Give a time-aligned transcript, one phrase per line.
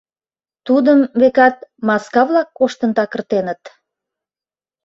[0.65, 1.57] Тудым, векат,
[1.87, 3.61] маска-влак коштын такыртеныт.